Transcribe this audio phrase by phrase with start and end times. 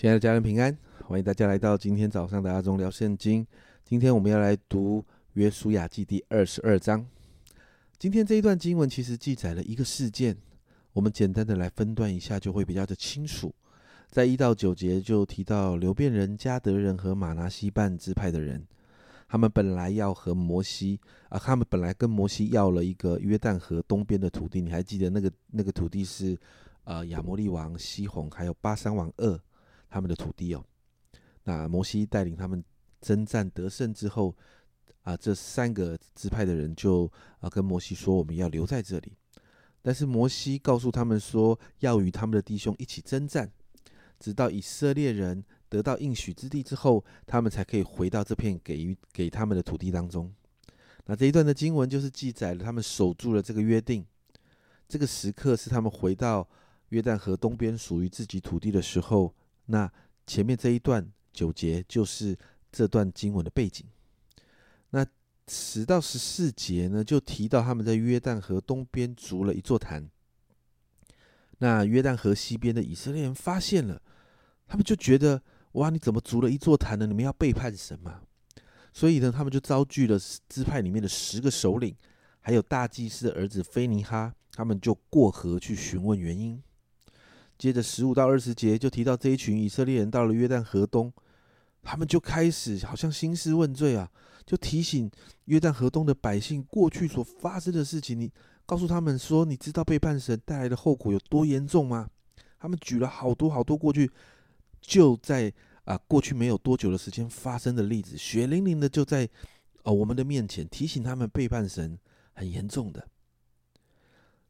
[0.00, 3.46] 亲爱的家人平安，欢迎大家来到今天早上的阿忠聊圣经。
[3.84, 7.06] 今天我们要来读约书亚记第二十二章。
[7.98, 10.34] 今天这一段经文其实记载了一个事件，
[10.94, 13.54] 我们简单的来分段一下，就会比较的清楚。
[14.08, 18.66] 在一到九节就提到流变人、加德人和马拿西半支派的人，
[19.28, 20.98] 他们本来要和摩西
[21.28, 24.62] 啊，他们本来跟摩西要了一个约旦河东边的土地。
[24.62, 26.38] 你还记得那个那个土地是
[26.84, 29.38] 呃亚摩利王西宏还有巴山王二。
[29.90, 30.64] 他们的土地哦，
[31.42, 32.64] 那摩西带领他们
[33.00, 34.34] 征战得胜之后，
[35.02, 39.12] 啊，这三个支派的人就啊跟摩西说，我们要留在这里。
[39.82, 43.50] 但是摩西告诉他们说，要与他们的弟兄一起征战，
[44.20, 50.32] 直到以色列人得到应许之地之后，他们才可以回到这片给予给他们的土地当中。
[51.06, 54.06] 那这一段的经文就是记载了他们守住了这个约定，
[54.86, 56.48] 这个时刻是他们回到
[56.90, 59.34] 约旦河东边属于自己土地的时候。
[59.70, 59.90] 那
[60.26, 62.36] 前面这一段九节就是
[62.72, 63.86] 这段经文的背景。
[64.90, 65.06] 那
[65.48, 70.10] 十到十四节呢，就提到他们在约旦河东边筑了一座坛。
[71.58, 74.00] 那约旦河西边的以色列人发现了，
[74.66, 77.06] 他们就觉得：哇，你怎么筑了一座坛呢？
[77.06, 78.22] 你们要背叛神吗？
[78.92, 80.18] 所以呢，他们就招聚了
[80.48, 81.94] 支派里面的十个首领，
[82.40, 86.60] 还有大祭司的儿子菲尼哈，他们就过河去询问原因。
[87.60, 91.12] 接着十五到二十节就提到这一群以色列人到了约旦河东，
[91.82, 94.10] 他们就开始好像兴师问罪啊，
[94.46, 95.10] 就提醒
[95.44, 98.18] 约旦河东的百姓过去所发生的事情。
[98.18, 98.32] 你
[98.64, 102.08] 告诉他们说，你知道背叛神带来的后果有多严重吗？
[102.58, 104.10] 他们举了好多好多过去
[104.80, 105.52] 就在
[105.84, 109.28] 啊过去没有多久的时间发生的例子，血淋淋的就在
[109.82, 111.98] 哦我们的面前提醒他们背叛神
[112.32, 113.06] 很严重的。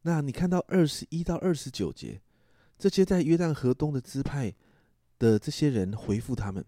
[0.03, 2.21] 那你看到二十一到二十九节。
[2.81, 4.55] 这些在约旦河东的支派
[5.19, 6.65] 的这些人回复他们，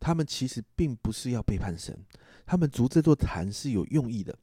[0.00, 1.94] 他们其实并不是要背叛神，
[2.46, 4.38] 他们筑这座坛是有用意的。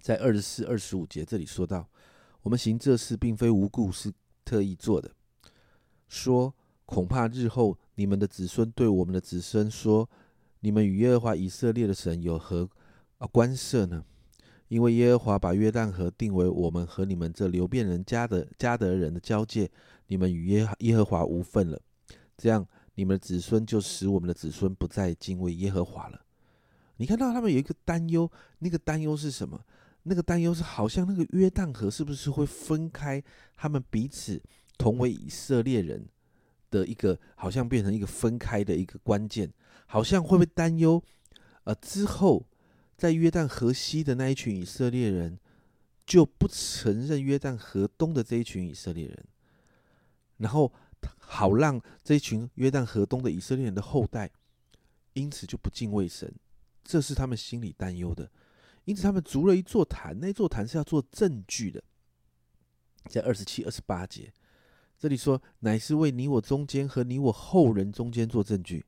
[0.00, 1.86] 在二十四、二十五节这里说到，
[2.40, 4.10] 我们行这事并非无故，是
[4.42, 5.10] 特意做的。
[6.08, 6.54] 说
[6.86, 10.08] 恐怕日后你们的子孙对我们的子孙说，
[10.60, 12.68] 你们与耶和华以色列的神有何
[13.18, 14.02] 啊关涉呢？
[14.74, 19.70] 因为耶和华把约旦河定为我们和你们这流变人加的加德人的交界，
[20.08, 21.80] 你们与耶耶和华无份了。
[22.36, 26.20] 这样，你们的子孙就使我们的子孙不再敬畏耶和华了。
[26.96, 29.64] 你看到他们有一个担忧，那个担忧是什么？
[30.02, 33.22] 那个担忧是好像那个约旦河是不是会分开
[33.54, 34.42] 他们彼此
[34.76, 36.04] 同为以色列人
[36.72, 39.52] 的一个，好像变成一个分开的一个关键，
[39.86, 41.00] 好像会不会担忧？
[41.62, 42.44] 呃，之后。
[42.96, 45.38] 在约旦河西的那一群以色列人，
[46.06, 49.24] 就不承认约旦河东的这一群以色列人，
[50.36, 50.72] 然后
[51.18, 54.30] 好让这一群约旦河东的以色列人的后代，
[55.14, 56.34] 因此就不敬畏神，
[56.82, 58.30] 这是他们心里担忧的。
[58.84, 61.82] 因此，他们筑了一座坛，那座坛是要做证据的。
[63.08, 64.32] 在二十七、二十八节，
[64.98, 68.84] 这里说，乃是为你我中间和你我后人中间做证据。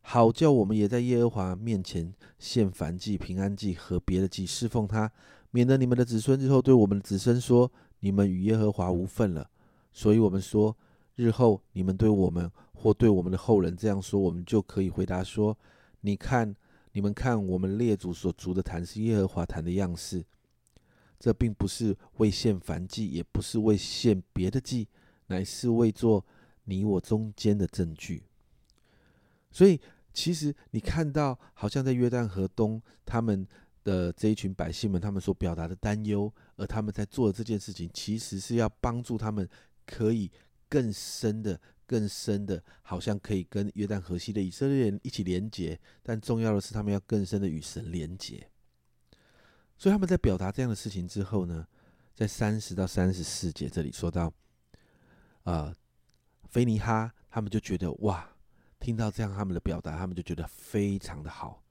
[0.00, 5.12] 好叫我们也在耶和华面前献燔祭、平安祭和别的祭侍奉他，
[5.50, 7.70] 免得你们的子孙日后对我们的子孙说
[8.00, 9.50] ：“你们与耶和华无份了。”
[9.92, 10.74] 所以，我们说，
[11.14, 15.58] 日后你们对我们或对我们的后人这样说，我们就可以回答说
[16.00, 16.54] ：“你看，
[16.92, 20.24] 你们看，我们列祖所筑的坛是耶和华坛的样式。
[21.18, 24.88] 这并不是为献燔祭，也不是为献别的祭，
[25.26, 26.24] 乃是为做
[26.64, 28.22] 你我中间的证据。”
[29.50, 29.80] 所以。
[30.10, 33.46] 其实你看到，好像在约旦河东，他们
[33.84, 39.48] 的这一群百姓们，他们所表达的担忧，而他们在做的这件事情，其实是要帮助他们
[39.86, 40.28] 可以
[40.68, 45.78] 更深的、更深的，好像可以跟约旦河西的以色列人一起连结。
[46.02, 48.44] 但重要的是，他们要更深的与神连结。
[49.76, 51.64] 所以他们在表达这样的事情之后呢，
[52.16, 54.32] 在三十到三十四节这里说到，
[55.44, 55.72] 啊，
[56.48, 58.28] 菲尼哈他们就觉得哇。
[58.80, 61.62] 听到这样他们的表达，他们就觉得非常的好。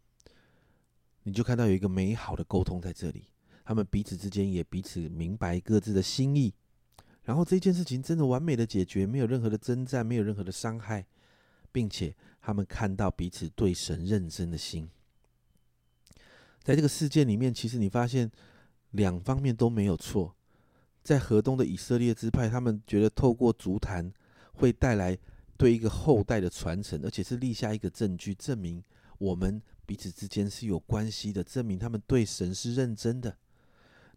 [1.24, 3.25] 你就看到有一个美好的沟通在这里，
[3.65, 6.54] 他们彼此之间也彼此明白各自的心意，
[7.24, 11.06] 然后这件事情真的完美的解决，没有任何的征战，没有任何的伤害，
[11.71, 14.89] 并且他们看到彼此对神认真的心。
[16.63, 18.31] 在这个事件里面，其实你发现
[18.92, 20.36] 两方面都没有错。
[21.03, 24.13] 在河东的以色列支派，他们觉得透过足坛
[24.53, 25.18] 会带来。
[25.57, 28.83] 对一个后代的传承，而且是立下一个证据，证明
[29.18, 33.36] 我们彼此之间是有关系的，证明他们对神是认真的。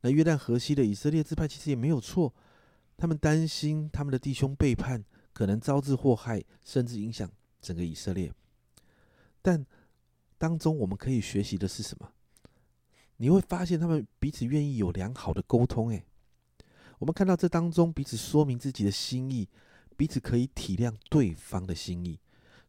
[0.03, 2.33] 那约旦河西的以色列支派其实也没有错，
[2.97, 8.33] 他们担心他们的弟兄背叛，可能招致祸害，甚至影响整个以色列。
[9.43, 9.65] 但
[10.39, 12.13] 当中我们可以学习的是什么？
[13.17, 15.91] 你会发现他们彼此愿意有良好的沟通。
[15.91, 16.05] 诶，
[16.99, 19.47] 我们看到这当中彼此说明自己的心意，
[20.01, 22.19] 彼此可以体谅对方的心意，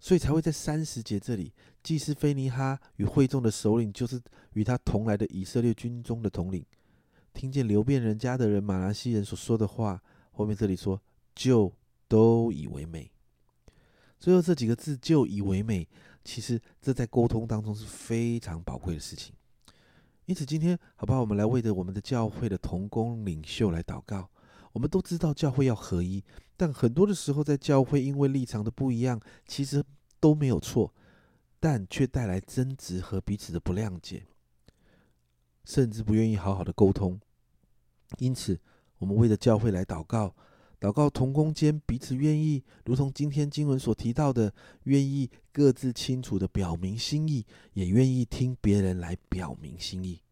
[0.02, 6.66] 所以才会在三十节这里，祭司菲尼哈与会众的首领，就是与他同来的以色列军中的统领，
[7.34, 11.02] 听见流变人家的人马拉西人所说的话，后面这里说
[11.34, 11.74] 就
[12.10, 13.10] 都以为美。
[14.20, 15.88] 最后这几个字就以为美，
[16.26, 19.34] 其实这在沟通当中是非常宝贵的事情。
[20.26, 21.22] 因此，今天好不好？
[21.22, 24.30] 我们来为着我们的教会的同工领袖来祷告。
[24.74, 26.24] 我们都知道教会要合一，
[26.56, 29.84] 但很多的时候，在教会因为立场的不一样，其实
[30.20, 30.94] 都没有错，
[31.60, 34.26] 但却带来争执和彼此的不谅解，
[35.66, 37.20] 甚至不愿意好好的沟通。
[38.18, 38.60] 因此，
[38.98, 40.36] 我们为着教会来祷告。
[40.80, 44.52] 祷告同工间彼此愿意，如同今天经文所提到的，
[44.86, 50.24] 愿意各自清楚的表明心意，也愿意听别人来表明心意，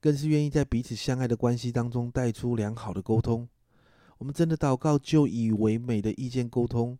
[0.00, 3.48] 更是愿意在彼此相爱的关系当中带出良好的沟通。
[4.20, 6.98] 我们真的祷告就以为美的意见沟通，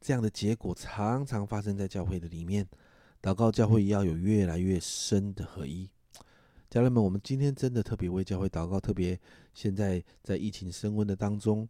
[0.00, 2.64] 这样的结果常常发生在教会的里面。
[3.20, 5.90] 祷告教会要有越来越深的合一。
[6.70, 9.18] 家人们，我们今天真的特别为教会祷告，特别
[9.52, 11.68] 现在在疫情升温的当中。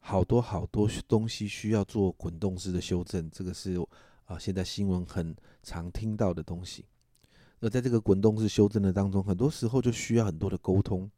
[0.00, 3.82] 好多好多东西需要做滚动式的修正，这个是
[4.26, 6.84] 啊，现在新闻很常听到的东西。
[7.60, 11.10] 而在这个滚动式修正的当中，很多时候就需要很多的沟通。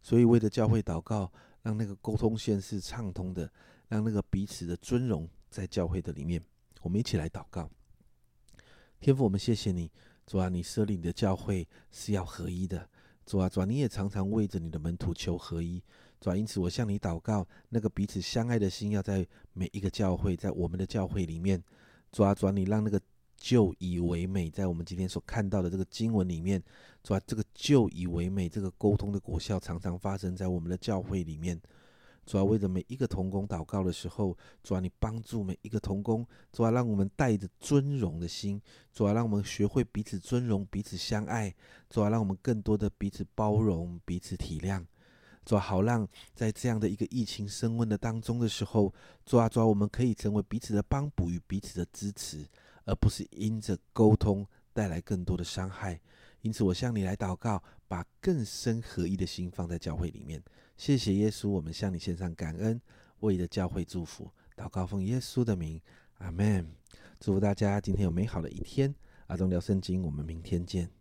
[0.00, 1.32] 所以为了教会祷告，
[1.68, 3.52] 让那个沟通线是畅通的，
[3.88, 6.42] 让那个彼此的尊荣在教会的里面，
[6.80, 7.70] 我们一起来祷告。
[8.98, 9.92] 天父，我们谢谢你，
[10.26, 12.88] 主啊，你设立你的教会是要合一的，
[13.26, 15.82] 主啊，主啊，你也常常为着你的门徒求合一。
[16.18, 21.62] 主啊，因此我向你祷告，那个彼此相爱的心要在每一个教会，在我们的教会里面。
[22.10, 22.98] 主啊，主啊，你让那个
[23.38, 26.62] 就以为美，在我们今天所看到的这个经文里面，
[27.02, 31.58] 主啊，这个就以为美，这个沟通的果效常常发生在我们的教会里面。
[32.26, 38.60] 主啊，为着每一个童工祷告的时候，主啊，你帮助每一个童工，主啊，让我们带着尊荣的心，
[38.92, 41.54] 主啊，让我们学会彼此尊荣、彼此相爱，
[41.88, 44.84] 主啊，让我们更多的彼此包容、彼此体谅。
[45.46, 48.92] 主啊，好让在这样的一个疫情升温的当中的时候，
[49.24, 52.46] 主啊，主，我们可以成为彼此的帮补与彼此的支持，
[52.88, 56.00] 而不是因着沟通带来更多的伤害。
[56.40, 60.42] 因此，我向你来祷告，把更深合一的心放在教会里面。
[60.76, 62.80] 谢谢耶稣，我们向你献上感恩，
[63.20, 65.80] 为了教会祝福，祷告奉耶稣的名，
[66.18, 66.66] 阿门。
[67.20, 68.94] 祝福大家今天有美好的一天。
[69.26, 70.97] 阿东聊圣经，我们明天见。